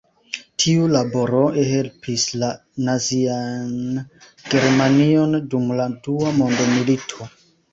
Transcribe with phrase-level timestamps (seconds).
[0.61, 1.41] Tiu laboro
[1.73, 2.49] helpis la
[2.87, 4.01] nazian
[4.55, 7.31] Germanion dum la dua mondmilito.